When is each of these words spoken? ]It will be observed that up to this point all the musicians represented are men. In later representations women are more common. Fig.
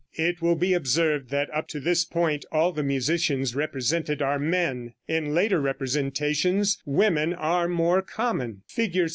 ]It 0.29 0.41
will 0.41 0.55
be 0.55 0.73
observed 0.73 1.29
that 1.29 1.53
up 1.53 1.67
to 1.67 1.79
this 1.79 2.05
point 2.05 2.43
all 2.51 2.71
the 2.71 2.81
musicians 2.81 3.53
represented 3.55 4.19
are 4.19 4.39
men. 4.39 4.95
In 5.07 5.35
later 5.35 5.61
representations 5.61 6.79
women 6.87 7.35
are 7.35 7.67
more 7.67 8.01
common. 8.01 8.63
Fig. 8.67 8.97